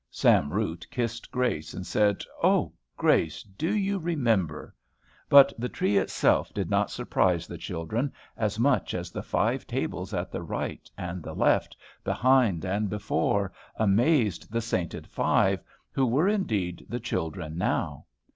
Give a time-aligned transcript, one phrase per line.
[0.09, 3.43] Sam Root kissed Grace, and said, "O Grace!
[3.43, 4.73] do you remember?"
[5.29, 10.11] But the tree itself did not surprise the children as much as the five tables
[10.11, 15.61] at the right and the left, behind and before, amazed the Sainted Five,
[15.91, 18.07] who were indeed the children now.